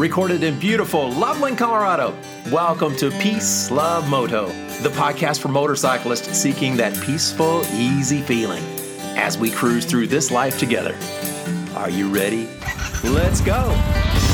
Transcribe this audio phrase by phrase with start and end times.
[0.00, 2.16] recorded in beautiful Loveland, Colorado.
[2.50, 4.46] Welcome to Peace Love Moto,
[4.80, 8.64] the podcast for motorcyclists seeking that peaceful, easy feeling
[9.18, 10.96] as we cruise through this life together.
[11.76, 12.48] Are you ready?
[13.04, 14.29] Let's go!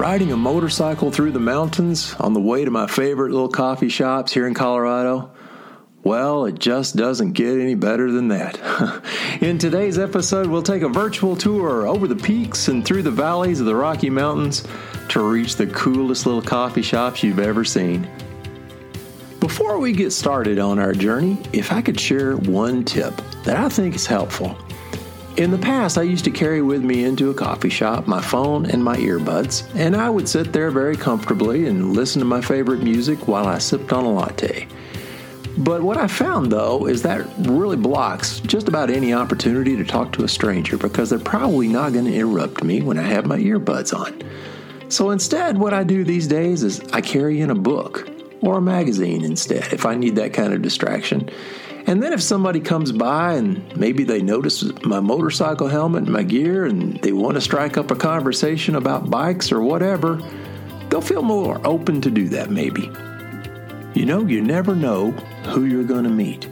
[0.00, 4.32] Riding a motorcycle through the mountains on the way to my favorite little coffee shops
[4.32, 5.30] here in Colorado?
[6.02, 8.58] Well, it just doesn't get any better than that.
[9.42, 13.60] in today's episode, we'll take a virtual tour over the peaks and through the valleys
[13.60, 14.64] of the Rocky Mountains
[15.10, 18.08] to reach the coolest little coffee shops you've ever seen.
[19.38, 23.14] Before we get started on our journey, if I could share one tip
[23.44, 24.56] that I think is helpful.
[25.36, 28.66] In the past, I used to carry with me into a coffee shop my phone
[28.66, 32.82] and my earbuds, and I would sit there very comfortably and listen to my favorite
[32.82, 34.66] music while I sipped on a latte.
[35.56, 40.12] But what I found though is that really blocks just about any opportunity to talk
[40.12, 43.38] to a stranger because they're probably not going to interrupt me when I have my
[43.38, 44.22] earbuds on.
[44.90, 48.08] So instead, what I do these days is I carry in a book
[48.42, 51.30] or a magazine instead if I need that kind of distraction.
[51.86, 56.22] And then if somebody comes by and maybe they notice my motorcycle helmet and my
[56.22, 60.16] gear and they want to strike up a conversation about bikes or whatever,
[60.88, 62.90] they'll feel more open to do that maybe.
[63.94, 65.10] You know, you never know
[65.52, 66.46] who you're going to meet.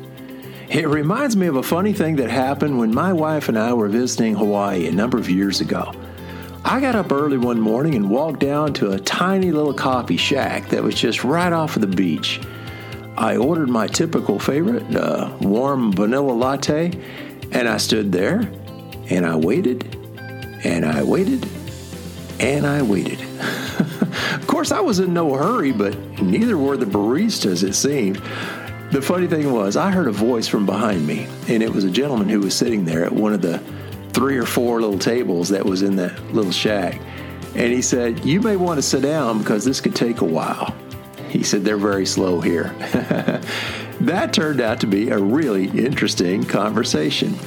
[0.69, 3.89] It reminds me of a funny thing that happened when my wife and I were
[3.89, 5.95] visiting Hawaii a number of years ago.
[6.65, 10.69] I got up early one morning and walked down to a tiny little coffee shack
[10.69, 12.41] that was just right off of the beach.
[13.19, 16.93] I ordered my typical favorite, uh, warm vanilla latte,
[17.51, 18.49] and I stood there
[19.11, 19.97] and I waited
[20.65, 21.45] and I waited
[22.39, 23.21] and I waited.
[24.35, 28.23] of course, I was in no hurry, but neither were the baristas, it seemed.
[28.93, 31.91] The funny thing was, I heard a voice from behind me, and it was a
[31.91, 33.59] gentleman who was sitting there at one of the
[34.13, 37.01] three or four little tables that was in that little shack.
[37.57, 40.73] And he said, You may want to sit down because this could take a while.
[41.39, 42.75] He said they're very slow here.
[44.01, 47.39] that turned out to be a really interesting conversation.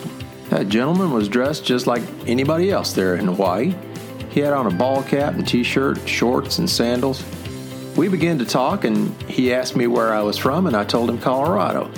[0.50, 3.74] That gentleman was dressed just like anybody else there in Hawaii.
[4.30, 7.24] He had on a ball cap and t shirt, shorts, and sandals.
[7.98, 11.10] We began to talk, and he asked me where I was from, and I told
[11.10, 11.92] him Colorado.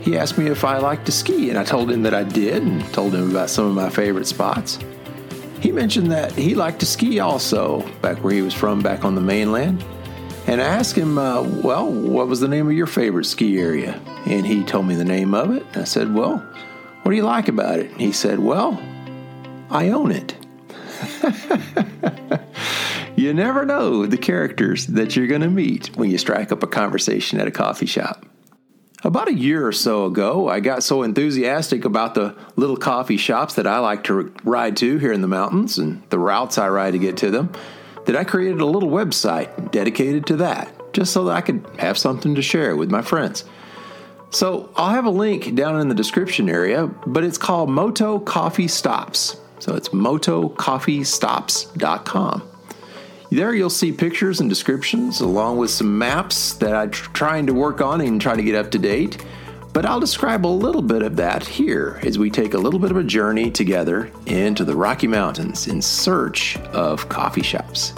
[0.00, 2.62] He asked me if I liked to ski, and I told him that I did,
[2.62, 4.78] and told him about some of my favorite spots.
[5.60, 9.14] He mentioned that he liked to ski also, back where he was from, back on
[9.14, 9.82] the mainland
[10.46, 14.00] and I asked him, uh, Well, what was the name of your favorite ski area?
[14.26, 15.64] And he told me the name of it.
[15.74, 16.38] I said, Well,
[17.02, 17.90] what do you like about it?
[17.90, 18.80] And he said, Well,
[19.70, 20.36] I own it.
[23.16, 26.66] you never know the characters that you're going to meet when you strike up a
[26.66, 28.24] conversation at a coffee shop.
[29.04, 33.54] About a year or so ago, I got so enthusiastic about the little coffee shops
[33.54, 36.92] that I like to ride to here in the mountains and the routes I ride
[36.92, 37.52] to get to them
[38.06, 41.96] that I created a little website dedicated to that, just so that I could have
[41.98, 43.44] something to share with my friends.
[44.30, 48.66] So I'll have a link down in the description area, but it's called Moto Coffee
[48.68, 49.36] Stops.
[49.58, 52.42] So it's motocoffeestops.com.
[53.30, 57.80] There you'll see pictures and descriptions along with some maps that I'm trying to work
[57.80, 59.24] on and try to get up to date.
[59.76, 62.90] But I'll describe a little bit of that here as we take a little bit
[62.90, 67.92] of a journey together into the Rocky Mountains in search of coffee shops.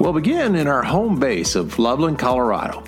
[0.00, 2.82] We'll begin in our home base of Loveland, Colorado.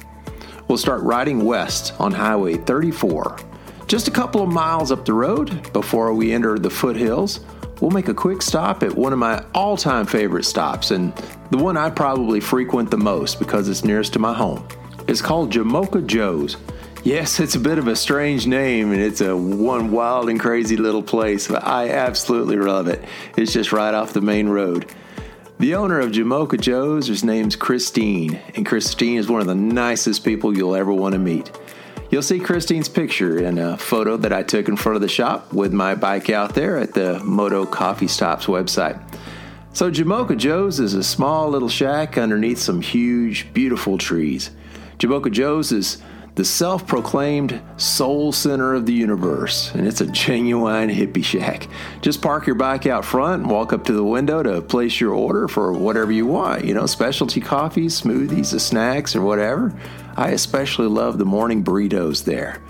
[0.67, 3.39] We'll start riding west on Highway 34.
[3.87, 7.39] Just a couple of miles up the road before we enter the foothills,
[7.81, 11.13] we'll make a quick stop at one of my all time favorite stops and
[11.53, 14.67] the one I probably frequent the most because it's nearest to my home.
[15.07, 16.57] It's called Jamocha Joe's.
[17.03, 20.77] Yes, it's a bit of a strange name and it's a one wild and crazy
[20.77, 23.03] little place, but I absolutely love it.
[23.39, 24.93] It's just right off the main road.
[25.59, 30.25] The owner of Jamocha Joe's, his name's Christine, and Christine is one of the nicest
[30.25, 31.51] people you'll ever want to meet.
[32.11, 35.55] You'll see Christine's picture in a photo that I took in front of the shop
[35.55, 39.01] with my bike out there at the Moto Coffee Stops website.
[39.73, 44.51] So, Jamocha Joe's is a small little shack underneath some huge, beautiful trees.
[44.99, 46.03] Jamocha Joe's is
[46.37, 51.69] the self proclaimed soul center of the universe, and it's a genuine hippie shack.
[52.01, 55.13] Just park your bike out front and walk up to the window to place your
[55.13, 56.65] order for whatever you want.
[56.65, 59.75] You know, specialty coffees, smoothies, snacks, or whatever.
[60.17, 62.63] I especially love the morning burritos there.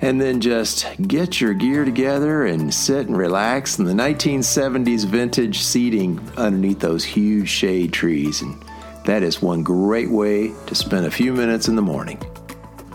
[0.00, 5.62] And then just get your gear together and sit and relax in the 1970s vintage
[5.62, 8.42] seating underneath those huge shade trees.
[8.42, 8.62] And
[9.06, 12.20] that is one great way to spend a few minutes in the morning.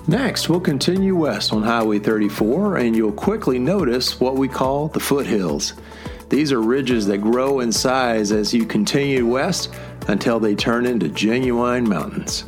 [0.07, 5.00] Next, we'll continue west on Highway 34, and you'll quickly notice what we call the
[5.00, 5.74] foothills.
[6.30, 9.74] These are ridges that grow in size as you continue west
[10.07, 12.45] until they turn into genuine mountains.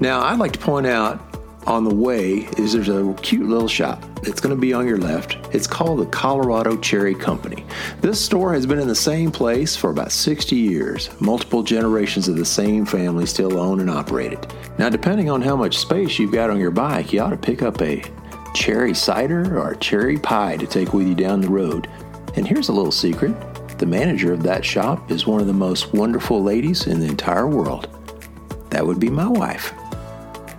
[0.00, 1.29] Now, I'd like to point out
[1.66, 4.04] on the way is there's a cute little shop.
[4.22, 5.38] It's going to be on your left.
[5.54, 7.64] It's called the Colorado Cherry Company.
[8.00, 11.10] This store has been in the same place for about 60 years.
[11.20, 14.52] Multiple generations of the same family still own and operate it.
[14.78, 17.62] Now, depending on how much space you've got on your bike, you ought to pick
[17.62, 18.02] up a
[18.54, 21.88] cherry cider or cherry pie to take with you down the road.
[22.36, 23.34] And here's a little secret
[23.78, 27.46] the manager of that shop is one of the most wonderful ladies in the entire
[27.46, 27.88] world.
[28.68, 29.72] That would be my wife.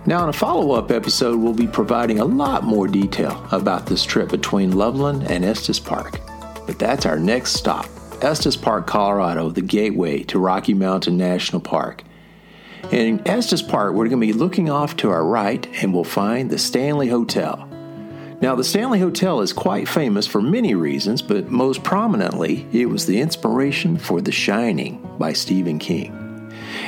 [0.04, 4.02] Now, in a follow up episode, we'll be providing a lot more detail about this
[4.02, 6.18] trip between Loveland and Estes Park.
[6.66, 7.86] But that's our next stop
[8.20, 12.02] Estes Park, Colorado, the gateway to Rocky Mountain National Park.
[12.90, 16.50] In Estes Park, we're going to be looking off to our right and we'll find
[16.50, 17.68] the Stanley Hotel.
[18.40, 23.06] Now, the Stanley Hotel is quite famous for many reasons, but most prominently, it was
[23.06, 26.21] the inspiration for The Shining by Stephen King.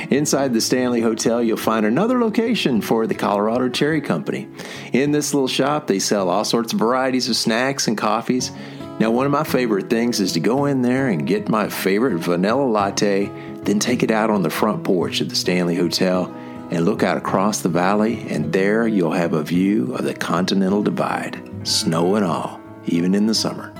[0.09, 4.47] Inside the Stanley Hotel, you'll find another location for the Colorado Cherry Company.
[4.93, 8.51] In this little shop, they sell all sorts of varieties of snacks and coffees.
[8.99, 12.17] Now, one of my favorite things is to go in there and get my favorite
[12.19, 13.31] vanilla latte,
[13.63, 16.33] then take it out on the front porch of the Stanley Hotel
[16.71, 20.81] and look out across the valley, and there you'll have a view of the Continental
[20.81, 23.73] Divide, snow and all, even in the summer.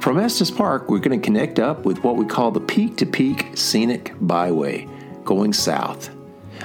[0.00, 3.06] From Estes Park, we're going to connect up with what we call the Peak to
[3.06, 4.88] Peak Scenic Byway,
[5.24, 6.10] going south.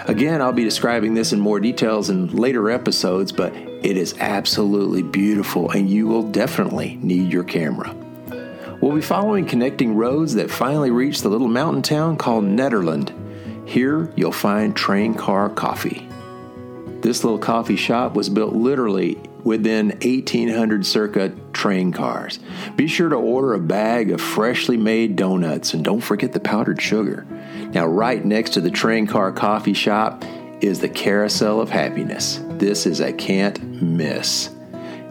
[0.05, 5.01] Again, I'll be describing this in more details in later episodes, but it is absolutely
[5.01, 7.95] beautiful and you will definitely need your camera.
[8.81, 13.11] We'll be following connecting roads that finally reach the little mountain town called Nederland
[13.67, 16.07] here you'll find Train Car Coffee.
[17.01, 22.39] This little coffee shop was built literally within 1800 circa train cars.
[22.77, 26.81] Be sure to order a bag of freshly made donuts and don't forget the powdered
[26.81, 27.27] sugar.
[27.73, 30.23] Now, right next to the train car coffee shop
[30.61, 32.41] is the Carousel of Happiness.
[32.51, 34.49] This is a can't miss.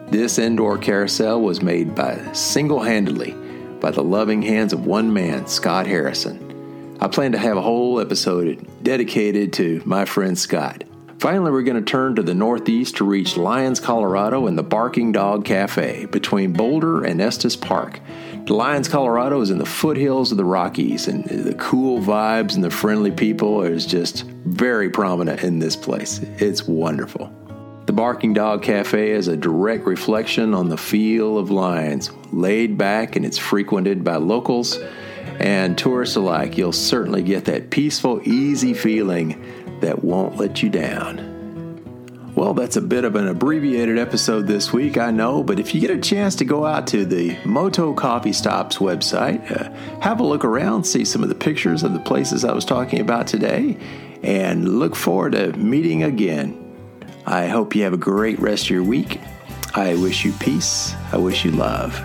[0.09, 3.33] This indoor carousel was made by single handedly
[3.81, 6.97] by the loving hands of one man, Scott Harrison.
[7.01, 10.85] I plan to have a whole episode dedicated to my friend Scott.
[11.27, 15.11] Finally, we're going to turn to the northeast to reach Lyons, Colorado, and the Barking
[15.11, 17.99] Dog Cafe between Boulder and Estes Park.
[18.47, 22.71] Lyons, Colorado is in the foothills of the Rockies, and the cool vibes and the
[22.71, 26.21] friendly people is just very prominent in this place.
[26.39, 27.33] It's wonderful.
[27.87, 33.17] The Barking Dog Cafe is a direct reflection on the feel of Lyons, laid back
[33.17, 34.79] and it's frequented by locals
[35.41, 39.43] and tourists alike, you'll certainly get that peaceful, easy feeling
[39.81, 41.33] that won't let you down.
[42.37, 45.81] Well, that's a bit of an abbreviated episode this week, I know, but if you
[45.81, 49.71] get a chance to go out to the Moto Coffee Stops website, uh,
[50.01, 53.01] have a look around, see some of the pictures of the places I was talking
[53.01, 53.79] about today,
[54.23, 56.63] and look forward to meeting again.
[57.25, 59.19] I hope you have a great rest of your week.
[59.75, 60.95] I wish you peace.
[61.13, 61.99] I wish you love.